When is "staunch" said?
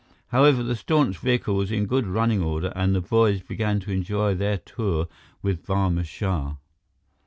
0.75-1.19